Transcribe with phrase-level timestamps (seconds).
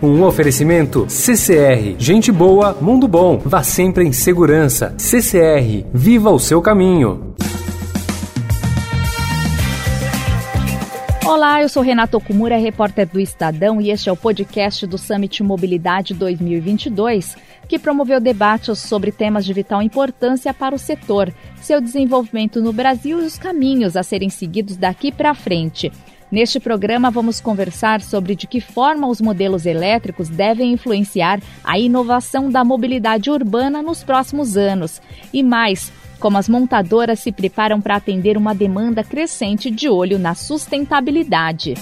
[0.00, 3.36] Um oferecimento CCR, gente boa, mundo bom.
[3.44, 4.94] Vá sempre em segurança.
[4.96, 7.34] CCR, viva o seu caminho.
[11.26, 15.42] Olá, eu sou Renato Okumura, repórter do Estadão, e este é o podcast do Summit
[15.42, 17.36] Mobilidade 2022,
[17.66, 23.20] que promoveu debates sobre temas de vital importância para o setor, seu desenvolvimento no Brasil
[23.20, 25.90] e os caminhos a serem seguidos daqui para frente.
[26.30, 32.50] Neste programa, vamos conversar sobre de que forma os modelos elétricos devem influenciar a inovação
[32.50, 35.00] da mobilidade urbana nos próximos anos.
[35.32, 40.34] E mais, como as montadoras se preparam para atender uma demanda crescente de olho na
[40.34, 41.74] sustentabilidade.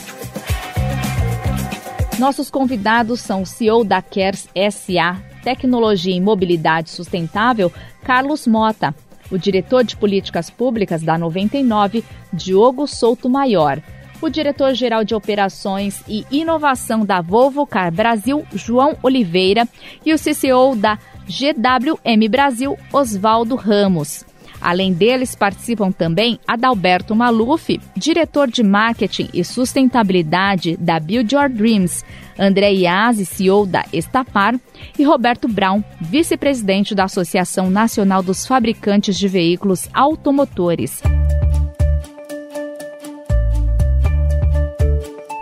[2.17, 7.71] Nossos convidados são o CEO da Kers SA, Tecnologia e Mobilidade Sustentável,
[8.05, 8.95] Carlos Mota,
[9.29, 13.83] o diretor de Políticas Públicas da 99, Diogo Souto Maior
[14.21, 19.67] o diretor-geral de Operações e Inovação da Volvo Car Brasil, João Oliveira,
[20.05, 24.25] e o CCO da GWM Brasil, Oswaldo Ramos.
[24.61, 32.05] Além deles, participam também Adalberto Maluf, diretor de marketing e sustentabilidade da Build Your Dreams,
[32.39, 34.59] André Iazzi, CEO da Estapar,
[34.99, 41.03] e Roberto Brown, vice-presidente da Associação Nacional dos Fabricantes de Veículos Automotores.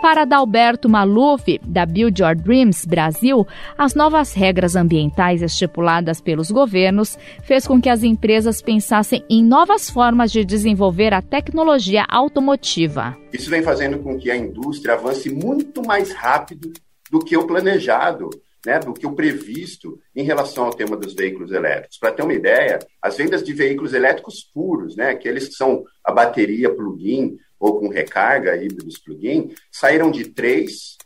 [0.05, 3.43] Para Adalberto Maluf, da Build Your Dreams Brasil,
[3.75, 9.89] as novas regras ambientais estipuladas pelos governos fez com que as empresas pensassem em novas
[9.89, 13.17] formas de desenvolver a tecnologia automotiva.
[13.33, 16.71] Isso vem fazendo com que a indústria avance muito mais rápido
[17.09, 18.29] do que o planejado.
[18.63, 21.99] Né, do que o previsto em relação ao tema dos veículos elétricos.
[21.99, 26.11] Para ter uma ideia, as vendas de veículos elétricos puros, né, aqueles que são a
[26.11, 30.97] bateria plug-in, ou com recarga híbridos plug-in, saíram de 3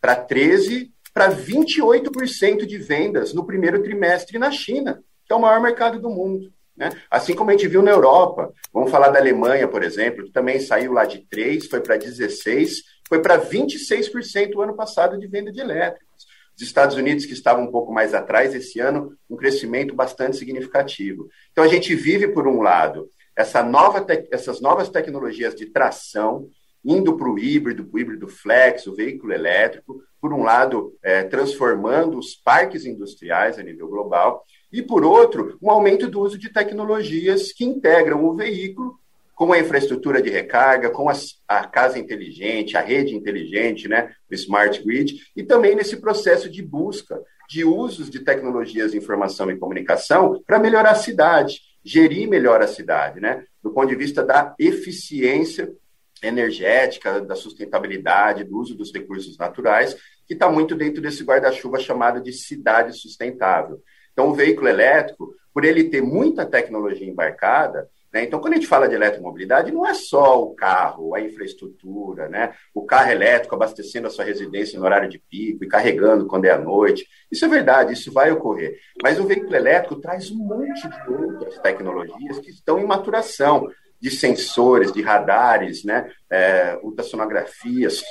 [0.00, 5.60] para 13 para 28% de vendas no primeiro trimestre na China, que é o maior
[5.60, 6.52] mercado do mundo.
[6.76, 6.90] Né?
[7.10, 10.60] Assim como a gente viu na Europa, vamos falar da Alemanha, por exemplo, que também
[10.60, 15.50] saiu lá de 3, foi para 16, foi para 26% o ano passado de venda
[15.50, 16.06] de elétricos.
[16.54, 21.28] Os Estados Unidos, que estavam um pouco mais atrás, esse ano, um crescimento bastante significativo.
[21.52, 26.48] Então, a gente vive, por um lado, essa nova essas novas tecnologias de tração,
[26.84, 31.22] indo para o híbrido, para o híbrido flex, o veículo elétrico, por um lado, é,
[31.22, 34.42] transformando os parques industriais a nível global,
[34.72, 38.98] e por outro, um aumento do uso de tecnologias que integram o veículo
[39.34, 44.34] com a infraestrutura de recarga, com as, a casa inteligente, a rede inteligente, né, o
[44.34, 49.58] smart grid, e também nesse processo de busca de usos de tecnologias de informação e
[49.58, 53.44] comunicação para melhorar a cidade gerir melhor a cidade, né?
[53.62, 55.72] Do ponto de vista da eficiência
[56.20, 62.20] energética, da sustentabilidade, do uso dos recursos naturais, que está muito dentro desse guarda-chuva chamado
[62.20, 63.80] de cidade sustentável.
[64.12, 68.24] Então, o veículo elétrico, por ele ter muita tecnologia embarcada, né?
[68.24, 72.54] Então, quando a gente fala de eletromobilidade, não é só o carro, a infraestrutura, né?
[72.74, 76.50] o carro elétrico abastecendo a sua residência no horário de pico e carregando quando é
[76.50, 77.06] à noite.
[77.30, 78.78] Isso é verdade, isso vai ocorrer.
[79.02, 83.68] Mas o veículo elétrico traz um monte de outras tecnologias que estão em maturação
[84.00, 86.10] de sensores, de radares, né?
[86.30, 88.02] É, ultrassonografias,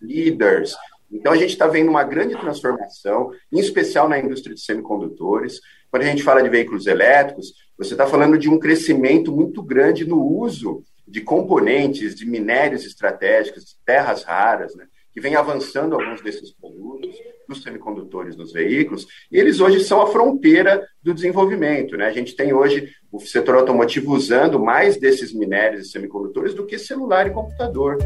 [0.00, 0.76] leaders.
[1.10, 5.60] Então, a gente está vendo uma grande transformação, em especial na indústria de semicondutores.
[5.90, 10.06] Quando a gente fala de veículos elétricos, você está falando de um crescimento muito grande
[10.06, 16.20] no uso de componentes, de minérios estratégicos, de terras raras, né, que vem avançando alguns
[16.20, 17.16] desses produtos
[17.48, 21.96] dos semicondutores nos veículos, e eles hoje são a fronteira do desenvolvimento.
[21.96, 22.06] Né?
[22.06, 26.78] A gente tem hoje o setor automotivo usando mais desses minérios e semicondutores do que
[26.78, 27.96] celular e computador.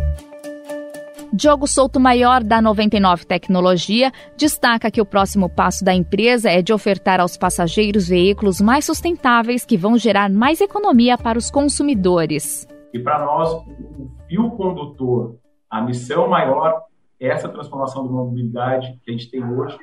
[1.36, 6.72] Diogo Souto Maior, da 99 Tecnologia, destaca que o próximo passo da empresa é de
[6.72, 12.68] ofertar aos passageiros veículos mais sustentáveis que vão gerar mais economia para os consumidores.
[12.92, 15.36] E para nós, o fio condutor,
[15.68, 16.84] a missão maior
[17.18, 19.76] é essa transformação de uma mobilidade que a gente tem hoje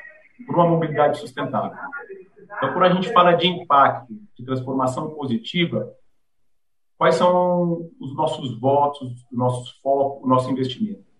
[0.48, 1.78] para uma mobilidade sustentável.
[2.46, 4.08] Então, quando a gente fala de impacto,
[4.40, 5.92] de transformação positiva,
[6.98, 11.11] quais são os nossos votos, os nossos focos, o nosso investimento?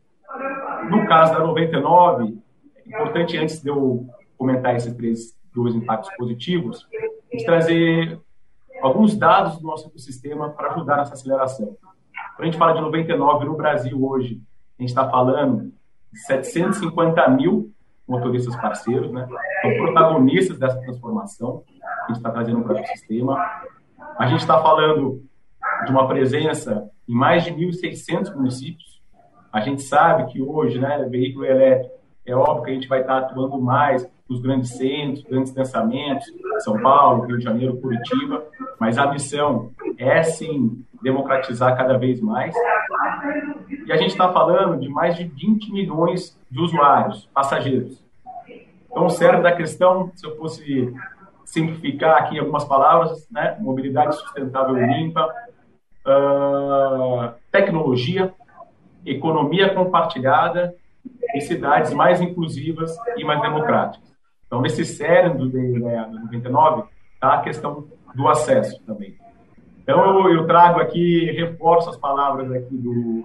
[0.90, 2.38] No caso da 99,
[2.86, 4.08] é importante, antes de eu
[4.38, 6.88] comentar esses três, dois impactos positivos,
[7.46, 8.20] trazer
[8.82, 11.78] alguns dados do nosso ecossistema para ajudar nessa aceleração.
[12.36, 14.42] Quando a gente fala de 99 no Brasil hoje,
[14.78, 15.72] a gente está falando
[16.12, 17.72] de 750 mil
[18.08, 19.28] motoristas parceiros, né?
[19.62, 23.38] São protagonistas dessa transformação que a gente está trazendo para o ecossistema.
[24.18, 25.24] A gente está falando
[25.86, 29.01] de uma presença em mais de 1.600 municípios,
[29.52, 31.96] a gente sabe que hoje, né, veículo elétrico
[32.26, 36.26] É óbvio que a gente vai estar atuando mais nos grandes centros, grandes pensamentos,
[36.60, 38.46] São Paulo, Rio de Janeiro, Curitiba,
[38.80, 42.56] mas a missão é sim democratizar cada vez mais.
[43.86, 48.02] E a gente está falando de mais de 20 milhões de usuários, passageiros.
[48.90, 50.94] Então, o cerne da questão, se eu fosse
[51.46, 53.58] simplificar aqui algumas palavras, né?
[53.60, 55.28] mobilidade sustentável e limpa,
[56.06, 58.34] uh, tecnologia,
[59.06, 60.76] economia compartilhada
[61.34, 64.12] e cidades mais inclusivas e mais democráticas.
[64.46, 66.84] Então, nesse cerne do DEA 99
[67.14, 69.16] está a questão do acesso também.
[69.82, 73.24] Então, eu, eu, trago aqui, reforço as palavras aqui do,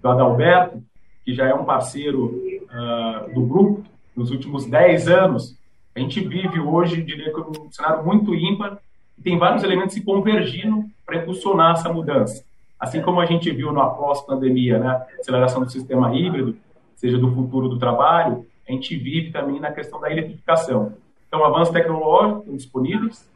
[0.00, 0.82] do Adalberto,
[1.24, 3.82] que já é um parceiro uh, do grupo
[4.14, 5.56] nos últimos 10 anos.
[5.94, 8.78] A gente vive hoje, diria que, um cenário muito ímpar,
[9.18, 12.44] e tem vários elementos se convergindo para impulsionar essa mudança.
[12.82, 16.56] Assim como a gente viu no pós-pandemia, né, aceleração do sistema híbrido,
[16.96, 20.94] seja do futuro do trabalho, a gente vive também na questão da eletrificação.
[21.28, 23.30] Então, avanços tecnológicos disponíveis.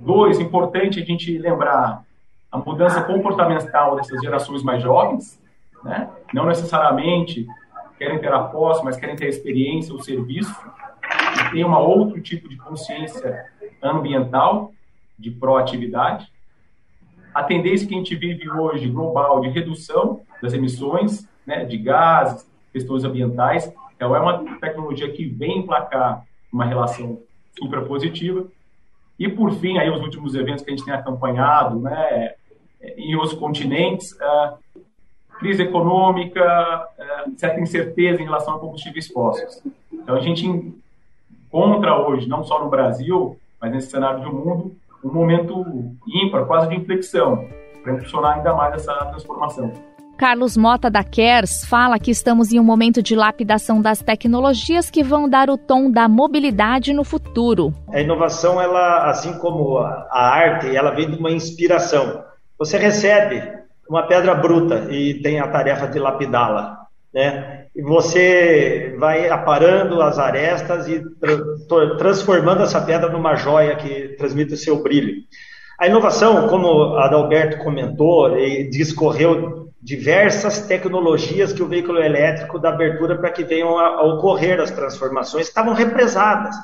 [0.00, 2.02] Dois, importante a gente lembrar
[2.50, 5.38] a mudança comportamental dessas gerações mais jovens,
[5.84, 6.08] né?
[6.32, 7.46] não necessariamente
[7.98, 10.58] querem ter a posse, mas querem ter a experiência, o serviço,
[11.46, 13.44] e tem um outro tipo de consciência
[13.82, 14.72] ambiental,
[15.18, 16.32] de proatividade.
[17.34, 22.46] A tendência que a gente vive hoje, global, de redução das emissões né, de gases,
[22.72, 27.20] questões ambientais, então, é uma tecnologia que vem emplacar uma relação
[27.56, 28.48] super positiva.
[29.16, 32.34] E, por fim, aí os últimos eventos que a gente tem acompanhado né,
[32.96, 34.58] em os continentes, uh,
[35.38, 39.62] crise econômica, uh, certa incerteza em relação a combustíveis fósseis.
[39.92, 40.48] Então, a gente
[41.46, 44.74] encontra hoje, não só no Brasil, mas nesse cenário do mundo,
[45.04, 45.64] um momento
[46.06, 47.48] ímpar, quase de inflexão,
[47.82, 49.72] para impulsionar ainda mais essa transformação.
[50.16, 55.02] Carlos Mota da Kers fala que estamos em um momento de lapidação das tecnologias que
[55.02, 57.74] vão dar o tom da mobilidade no futuro.
[57.92, 62.22] A inovação, ela, assim como a arte, ela vem de uma inspiração.
[62.56, 63.42] Você recebe
[63.88, 67.51] uma pedra bruta e tem a tarefa de lapidá-la, né?
[67.74, 74.52] E você vai aparando as arestas e tra transformando essa pedra numa joia que transmite
[74.52, 75.22] o seu brilho.
[75.78, 82.68] A inovação, como a Adalberto comentou e discorreu diversas tecnologias que o veículo elétrico dá
[82.68, 86.54] abertura para que venham a, a, ocorrer as transformações, estavam represadas.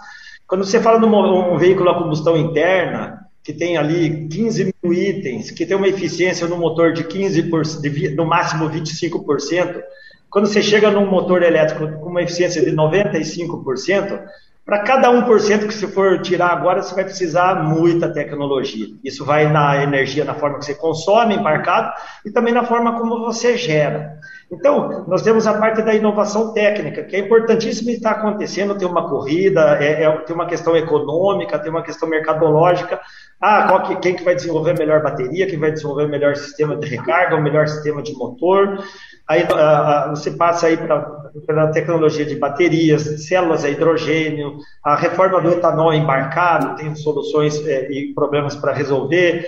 [0.47, 5.51] Quando você fala num um veículo a combustão interna, que tem ali 15 mil itens,
[5.51, 9.83] que tem uma eficiência no motor de 15%, de, no máximo 25%,
[10.31, 14.21] quando você chega num motor elétrico com uma eficiência de 95%,
[14.69, 18.89] para cada 1% que você for tirar agora, você vai precisar muita tecnologia.
[19.03, 21.91] Isso vai na energia, na forma que você consome embarcado
[22.23, 24.19] e também na forma como você gera.
[24.53, 28.77] Então, nós temos a parte da inovação técnica, que é importantíssima e está acontecendo.
[28.77, 33.01] Tem uma corrida, é, é, tem uma questão econômica, tem uma questão mercadológica.
[33.41, 37.37] Ah, que, quem que vai desenvolver melhor bateria, quem vai desenvolver melhor sistema de recarga,
[37.37, 38.83] o melhor sistema de motor.
[39.29, 45.41] Aí uh, você passa aí para a tecnologia de baterias, células a hidrogênio, a reforma
[45.41, 49.47] do etanol embarcado, tem soluções é, e problemas para resolver.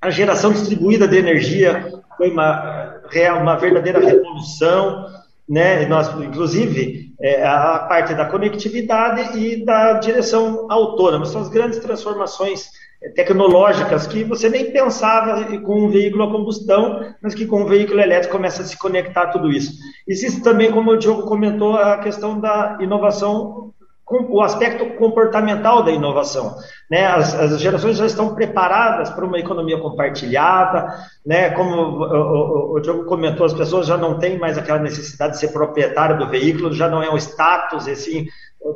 [0.00, 3.00] A geração distribuída de energia foi uma,
[3.42, 5.06] uma verdadeira revolução,
[5.46, 5.84] né?
[5.86, 12.70] Nós, inclusive, é, a parte da conectividade e da direção autônoma, são as grandes transformações
[13.14, 18.00] tecnológicas que você nem pensava com um veículo a combustão, mas que com um veículo
[18.00, 19.72] elétrico começa a se conectar a tudo isso.
[20.08, 23.72] Existe também, como o Diogo comentou, a questão da inovação,
[24.08, 26.54] o aspecto comportamental da inovação.
[26.90, 27.04] Né?
[27.06, 30.86] As, as gerações já estão preparadas para uma economia compartilhada,
[31.24, 31.50] né?
[31.50, 35.40] como o, o, o, Diogo comentou, as pessoas já não têm mais aquela necessidade de
[35.40, 38.26] ser proprietário do veículo, já não é um status assim,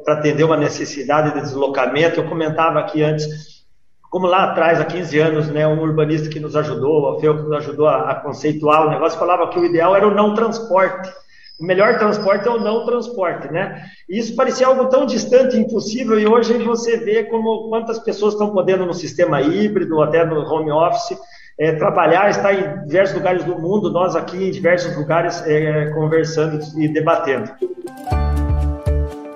[0.05, 2.21] para atender uma necessidade de deslocamento.
[2.21, 3.60] Eu comentava aqui antes
[4.11, 7.43] como lá atrás, há 15 anos, né, um urbanista que nos ajudou, o Alfeu, que
[7.45, 11.09] nos ajudou a, a, conceituar o negócio, falava que o ideal era o não transporte.
[11.61, 13.85] O melhor transporte é o não transporte, né?
[14.09, 18.51] E isso parecia algo tão distante impossível, e hoje você vê como quantas pessoas estão
[18.51, 21.17] podendo no sistema híbrido, até no home office,
[21.57, 26.59] é, trabalhar, estar em diversos lugares do mundo, nós aqui em diversos lugares é, conversando
[26.77, 27.51] e debatendo.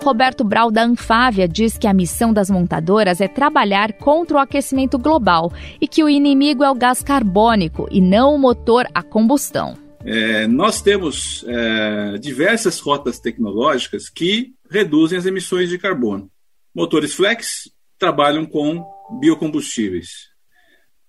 [0.05, 4.99] Roberto Brau, da Anfávia, diz que a missão das montadoras é trabalhar contra o aquecimento
[4.99, 9.79] global e que o inimigo é o gás carbônico e não o motor a combustão.
[10.05, 16.31] É, nós temos é, diversas rotas tecnológicas que reduzem as emissões de carbono.
[16.75, 18.85] Motores flex trabalham com
[19.19, 20.29] biocombustíveis.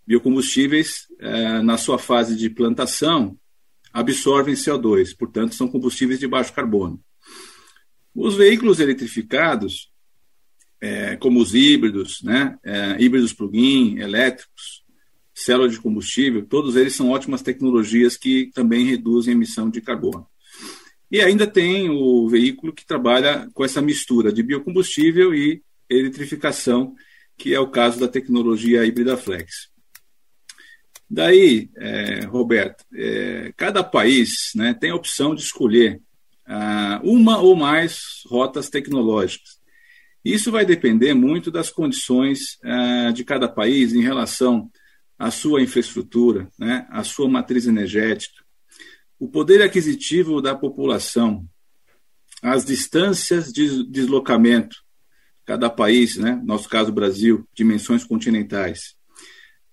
[0.07, 3.35] Biocombustíveis, é, na sua fase de plantação,
[3.91, 6.97] absorvem CO2, portanto, são combustíveis de baixo carbono.
[8.15, 9.91] Os veículos eletrificados,
[10.79, 14.85] é, como os híbridos, né, é, híbridos plug-in, elétricos,
[15.33, 20.25] célula de combustível, todos eles são ótimas tecnologias que também reduzem a emissão de carbono.
[21.11, 26.95] E ainda tem o veículo que trabalha com essa mistura de biocombustível e eletrificação,
[27.37, 29.69] que é o caso da tecnologia híbrida flex.
[31.09, 36.01] Daí, é, Roberto, é, cada país né, tem a opção de escolher
[37.03, 39.59] uma ou mais rotas tecnológicas.
[40.23, 44.71] Isso vai depender muito das condições ah, de cada país em relação
[45.19, 48.43] à sua infraestrutura, né, à sua matriz energética,
[49.19, 51.47] o poder aquisitivo da população,
[52.41, 54.77] as distâncias de deslocamento,
[55.45, 58.94] cada país, né, nosso caso Brasil, dimensões continentais,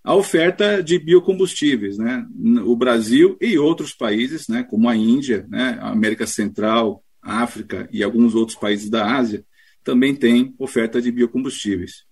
[0.05, 2.27] a oferta de biocombustíveis, né,
[2.65, 8.03] o Brasil e outros países, né, como a Índia, né, a América Central, África e
[8.03, 9.45] alguns outros países da Ásia,
[9.85, 12.05] também têm oferta de biocombustíveis.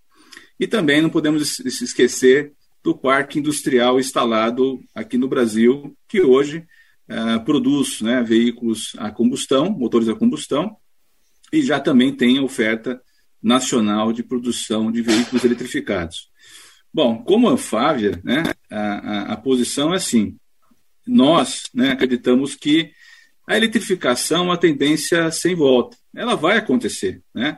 [0.59, 6.65] E também não podemos esquecer do parque industrial instalado aqui no Brasil, que hoje
[7.09, 10.75] uh, produz né, veículos a combustão, motores a combustão,
[11.51, 13.01] e já também tem oferta
[13.41, 16.30] nacional de produção de veículos eletrificados.
[16.93, 20.35] Bom, como a Fávia, né, a, a, a posição é assim:
[21.07, 22.91] nós né, acreditamos que
[23.47, 25.97] a eletrificação é uma tendência sem volta.
[26.15, 27.57] Ela vai acontecer, né?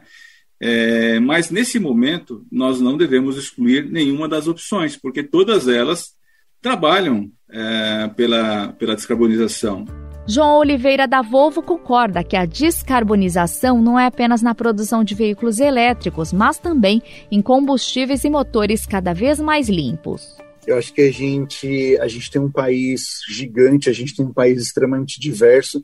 [0.60, 6.14] É, mas nesse momento nós não devemos excluir nenhuma das opções, porque todas elas
[6.62, 9.86] trabalham é, pela, pela descarbonização.
[10.26, 15.60] João Oliveira da Volvo concorda que a descarbonização não é apenas na produção de veículos
[15.60, 20.38] elétricos, mas também em combustíveis e motores cada vez mais limpos.
[20.66, 24.32] Eu acho que a gente, a gente tem um país gigante, a gente tem um
[24.32, 25.84] país extremamente diverso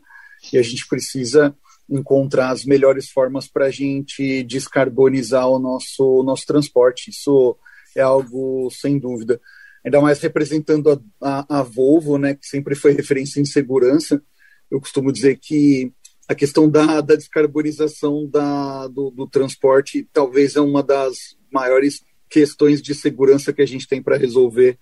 [0.54, 1.54] e a gente precisa
[1.90, 7.10] encontrar as melhores formas para a gente descarbonizar o nosso, o nosso transporte.
[7.10, 7.58] Isso
[7.94, 9.38] é algo sem dúvida
[9.84, 14.22] ainda mais representando a, a, a, Volvo, né, que sempre foi referência em segurança.
[14.70, 15.92] Eu costumo dizer que
[16.28, 22.82] a questão da, da descarbonização da, do, do, transporte talvez é uma das maiores questões
[22.82, 24.78] de segurança que a gente tem para resolver,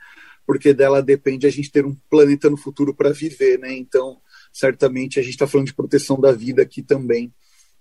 [0.45, 3.73] porque dela depende a gente ter um planeta no futuro para viver, né?
[3.73, 4.19] Então,
[4.51, 7.33] certamente a gente está falando de proteção da vida aqui também.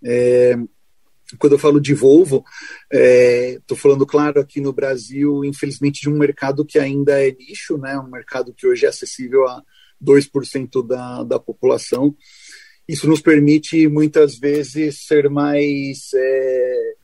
[0.05, 0.57] É,
[1.39, 2.45] quando eu falo de Volvo,
[2.89, 7.77] estou é, falando, claro, aqui no Brasil, infelizmente, de um mercado que ainda é nicho,
[7.79, 9.61] né, um mercado que hoje é acessível a
[10.03, 12.15] 2% da, da população.
[12.89, 16.95] Isso nos permite, muitas vezes, ser mais, é,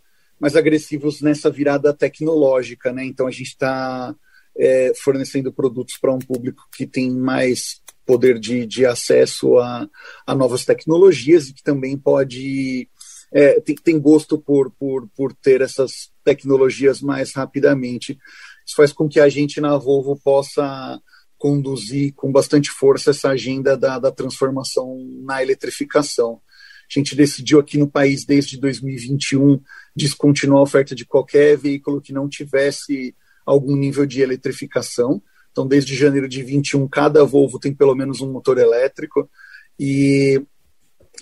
[0.41, 2.93] mais agressivos nessa virada tecnológica.
[2.93, 3.05] Né?
[3.05, 4.15] Então, a gente está
[4.57, 9.89] é, fornecendo produtos para um público que tem mais poder de, de acesso a,
[10.27, 12.89] a novas tecnologias e que também pode
[13.33, 18.19] é, tem, tem gosto por, por, por ter essas tecnologias mais rapidamente.
[18.67, 21.01] Isso faz com que a gente na Volvo possa
[21.43, 26.41] conduzir com bastante força essa agenda da, da transformação na eletrificação.
[26.89, 29.61] A gente decidiu aqui no país, desde 2021,
[29.95, 33.13] descontinuar a oferta de qualquer veículo que não tivesse
[33.45, 35.21] algum nível de eletrificação.
[35.51, 39.29] Então, desde janeiro de 21, cada Volvo tem pelo menos um motor elétrico.
[39.77, 40.41] E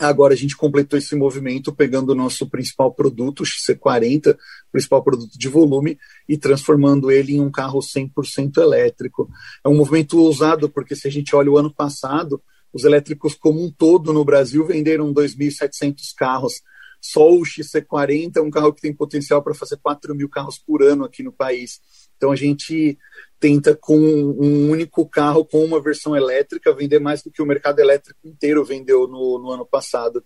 [0.01, 4.35] Agora a gente completou esse movimento pegando o nosso principal produto, o XC40,
[4.73, 9.29] principal produto de volume, e transformando ele em um carro 100% elétrico.
[9.63, 12.43] É um movimento ousado, porque se a gente olha o ano passado,
[12.73, 16.63] os elétricos como um todo no Brasil venderam 2.700 carros.
[16.99, 20.83] Só o XC40 é um carro que tem potencial para fazer 4 mil carros por
[20.83, 21.79] ano aqui no país.
[22.21, 22.99] Então a gente
[23.41, 27.79] tenta com um único carro com uma versão elétrica vender mais do que o mercado
[27.79, 30.23] elétrico inteiro vendeu no, no ano passado.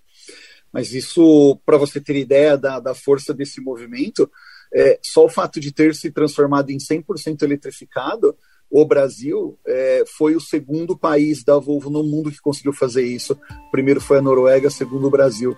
[0.73, 4.29] Mas isso, para você ter ideia da, da força desse movimento,
[4.75, 8.37] é, só o fato de ter se transformado em 100% eletrificado,
[8.69, 13.39] o Brasil é, foi o segundo país da Volvo no mundo que conseguiu fazer isso.
[13.71, 15.57] primeiro foi a Noruega, segundo o Brasil.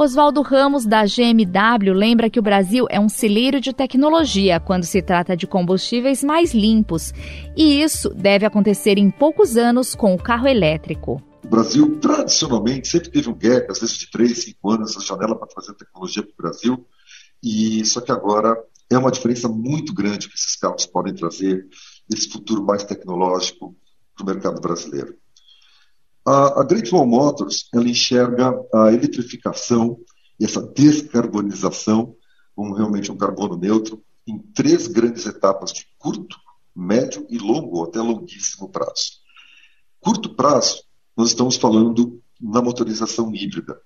[0.00, 5.02] Oswaldo Ramos, da GMW, lembra que o Brasil é um celeiro de tecnologia quando se
[5.02, 7.12] trata de combustíveis mais limpos.
[7.56, 11.20] E isso deve acontecer em poucos anos com o carro elétrico.
[11.44, 15.34] O Brasil, tradicionalmente, sempre teve um gap, às vezes de 3, 5 anos, essa janela
[15.34, 16.86] para trazer tecnologia para o Brasil.
[17.42, 18.56] E só que agora
[18.88, 21.66] é uma diferença muito grande que esses carros podem trazer,
[22.08, 23.74] esse futuro mais tecnológico
[24.14, 25.16] para o mercado brasileiro.
[26.28, 29.98] A, a Great Wall Motors ela enxerga a eletrificação
[30.38, 32.14] e essa descarbonização
[32.54, 36.36] como realmente um carbono neutro em três grandes etapas de curto,
[36.76, 39.22] médio e longo, até longuíssimo prazo.
[40.00, 40.82] Curto prazo,
[41.16, 43.80] nós estamos falando na motorização híbrida.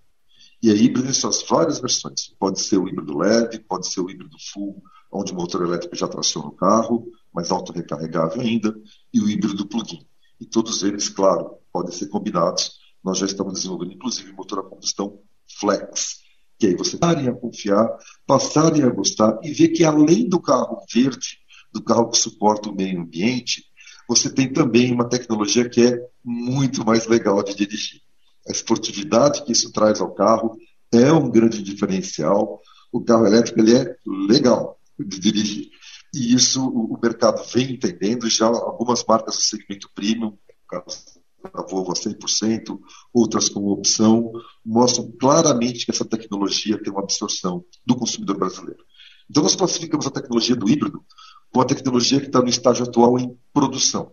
[0.61, 2.35] E aí, híbrido em suas várias versões.
[2.41, 4.83] Pode ser o híbrido leve, pode ser o híbrido full,
[5.13, 8.75] onde o motor elétrico já traciona o carro, mas auto-recarregável ainda,
[9.15, 10.05] e o híbrido plug-in.
[10.41, 12.73] E todos eles, claro, podem ser combinados.
[13.03, 15.21] Nós já estamos desenvolvendo, inclusive, motor a combustão
[15.59, 16.19] flex,
[16.59, 17.89] que aí você passarem a confiar,
[18.27, 21.39] passarem a gostar e ver que além do carro verde,
[21.73, 23.65] do carro que suporta o meio ambiente,
[24.09, 28.01] você tem também uma tecnologia que é muito mais legal de dirigir.
[28.47, 30.57] A esportividade que isso traz ao carro
[30.93, 32.61] é um grande diferencial.
[32.93, 33.97] O carro elétrico ele é
[34.29, 35.71] legal de dirigir.
[36.15, 38.29] E isso o mercado vem entendendo.
[38.29, 40.37] Já algumas marcas do segmento premium,
[41.53, 42.79] a Volvo a 100%,
[43.13, 44.33] outras com opção,
[44.65, 48.85] mostram claramente que essa tecnologia tem uma absorção do consumidor brasileiro.
[49.31, 51.05] Então, nós classificamos a tecnologia do híbrido
[51.51, 54.13] como a tecnologia que está no estágio atual em produção.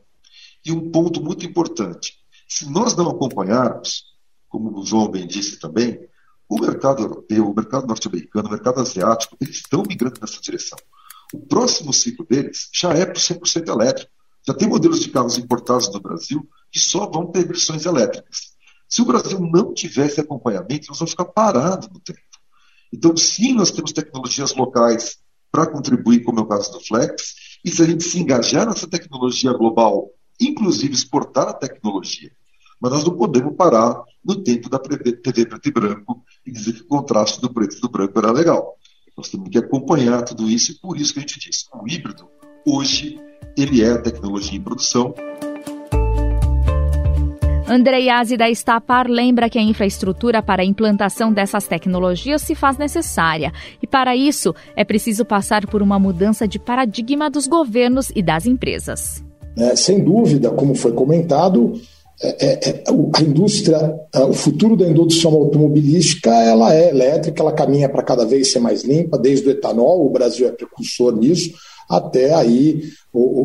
[0.66, 2.16] E um ponto muito importante:
[2.48, 4.04] se nós não acompanharmos,
[4.48, 6.00] como o João bem disse também,
[6.50, 10.78] o mercado europeu, o mercado norte-americano, o mercado asiático, eles estão migrando nessa direção.
[11.34, 14.12] O próximo ciclo deles já é para 100% elétrico.
[14.48, 18.58] Já tem modelos de carros importados no Brasil que só vão ter versões elétricas.
[18.88, 22.20] Se o Brasil não tivesse acompanhamento, nós vamos ficar parados no tempo.
[22.92, 25.20] Então, sim, nós temos tecnologias locais
[25.52, 28.88] para contribuir, como é o caso do Flex, e se a gente se engajar nessa
[28.88, 32.32] tecnologia global, inclusive exportar a tecnologia,
[32.80, 36.82] mas nós não podemos parar no tempo da TV preto e branco e dizer que
[36.82, 38.78] o contraste do preto e do branco era legal.
[39.18, 41.88] Nós temos que acompanhar tudo isso e por isso que a gente diz que o
[41.88, 42.30] híbrido,
[42.66, 43.20] hoje,
[43.58, 45.14] ele é tecnologia em produção,
[47.70, 53.54] Andreiase da Estapar lembra que a infraestrutura para a implantação dessas tecnologias se faz necessária
[53.80, 58.48] e, para isso, é preciso passar por uma mudança de paradigma dos governos e das
[58.48, 59.24] empresas.
[59.56, 61.80] É, sem dúvida, como foi comentado,
[62.20, 62.84] é, é, é
[63.16, 68.26] a indústria, é, o futuro da indústria automobilística, ela é elétrica, ela caminha para cada
[68.26, 71.52] vez ser mais limpa, desde o etanol, o Brasil é precursor nisso,
[71.90, 72.84] até aí,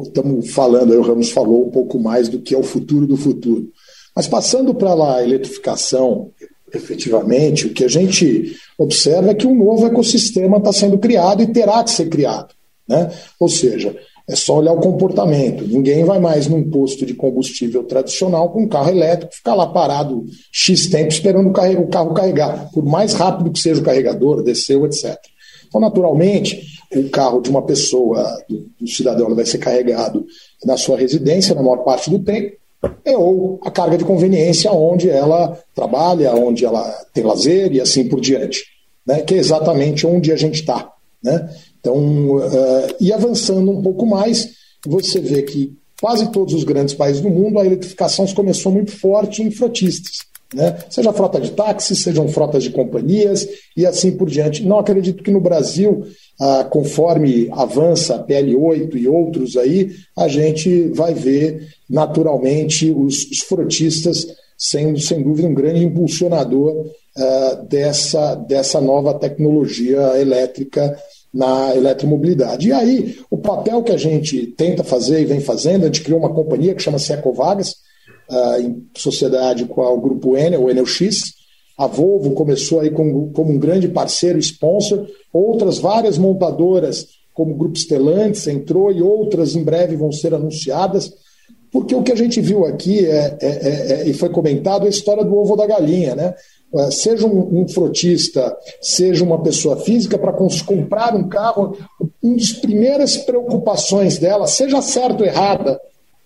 [0.03, 3.17] estamos falando, aí o Ramos falou um pouco mais do que é o futuro do
[3.17, 3.71] futuro.
[4.15, 6.31] Mas passando para a eletrificação,
[6.73, 11.47] efetivamente, o que a gente observa é que um novo ecossistema está sendo criado e
[11.47, 12.55] terá que ser criado.
[12.87, 13.11] Né?
[13.41, 13.97] Ou seja,
[14.29, 15.67] é só olhar o comportamento.
[15.67, 20.87] Ninguém vai mais num posto de combustível tradicional com carro elétrico, ficar lá parado X
[20.89, 25.19] tempo esperando o carro carregar, por mais rápido que seja o carregador, desceu, etc.
[25.67, 30.27] Então, naturalmente, o carro de uma pessoa, do, do cidadão, vai ser carregado
[30.65, 32.57] na sua residência na maior parte do tempo,
[33.05, 38.09] é ou a carga de conveniência onde ela trabalha, onde ela tem lazer e assim
[38.09, 38.63] por diante,
[39.07, 39.23] né?
[39.23, 40.91] que é exatamente onde a gente está.
[41.23, 41.49] Né?
[41.81, 41.97] Então,
[42.37, 44.51] uh, e avançando um pouco mais,
[44.87, 49.43] você vê que quase todos os grandes países do mundo a eletrificação começou muito forte
[49.43, 50.19] em frotistas.
[50.53, 50.79] Né?
[50.89, 54.65] Seja frota de táxis, sejam frotas de companhias e assim por diante.
[54.65, 56.05] Não acredito que no Brasil
[56.41, 63.39] ah, conforme avança a PL8 e outros aí, a gente vai ver naturalmente os, os
[63.39, 64.27] frotistas
[64.59, 70.99] sendo, sem dúvida, um grande impulsionador ah, dessa, dessa nova tecnologia elétrica
[71.33, 72.69] na eletromobilidade.
[72.69, 76.21] E aí, o papel que a gente tenta fazer e vem fazendo, a gente criou
[76.21, 77.77] uma companhia que chama-se Ecovagas,
[78.31, 81.35] ah, em sociedade com o Grupo Enel, o Enel X,
[81.77, 87.57] a Volvo começou aí como, como um grande parceiro, sponsor, outras várias montadoras, como o
[87.57, 91.13] Grupo Stellantis, entrou e outras em breve vão ser anunciadas,
[91.73, 94.87] porque o que a gente viu aqui é, é, é, é e foi comentado é
[94.87, 96.35] a história do ovo da galinha, né?
[96.77, 101.77] É, seja um, um frotista, seja uma pessoa física, para comprar um carro,
[102.23, 105.81] uma das primeiras preocupações dela, seja certo ou errada,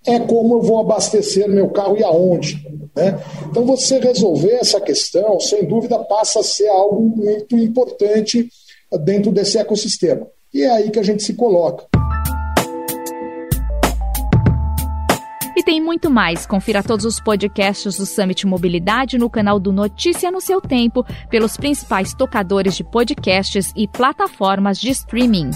[0.09, 2.66] é como eu vou abastecer meu carro e aonde.
[2.97, 3.18] Né?
[3.49, 8.49] Então, você resolver essa questão, sem dúvida, passa a ser algo muito importante
[9.05, 10.27] dentro desse ecossistema.
[10.53, 11.87] E é aí que a gente se coloca.
[15.55, 16.47] E tem muito mais.
[16.47, 21.57] Confira todos os podcasts do Summit Mobilidade no canal do Notícia no seu tempo, pelos
[21.57, 25.51] principais tocadores de podcasts e plataformas de streaming.